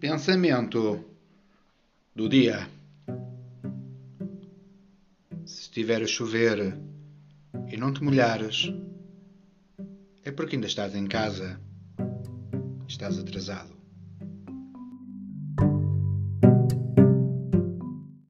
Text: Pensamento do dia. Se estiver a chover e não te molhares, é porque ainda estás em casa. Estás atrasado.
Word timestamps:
Pensamento 0.00 1.04
do 2.14 2.28
dia. 2.28 2.68
Se 5.44 5.62
estiver 5.62 6.02
a 6.02 6.06
chover 6.06 6.78
e 7.68 7.76
não 7.76 7.92
te 7.92 8.04
molhares, 8.04 8.72
é 10.24 10.30
porque 10.30 10.54
ainda 10.54 10.68
estás 10.68 10.94
em 10.94 11.06
casa. 11.08 11.60
Estás 12.86 13.18
atrasado. 13.18 13.77